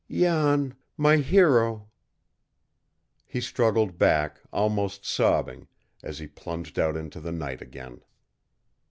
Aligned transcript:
"Jan, 0.09 0.73
my 0.97 1.17
hero" 1.17 1.91
He 3.27 3.39
struggled 3.39 3.99
back, 3.99 4.39
almost 4.51 5.05
sobbing, 5.05 5.67
as 6.01 6.17
he 6.17 6.25
plunged 6.25 6.79
out 6.79 6.97
into 6.97 7.19
the 7.19 7.31
night 7.31 7.61
again. 7.61 8.01